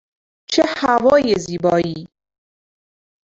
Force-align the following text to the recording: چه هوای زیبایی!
چه 0.49 0.63
هوای 0.77 1.35
زیبایی! 1.39 2.07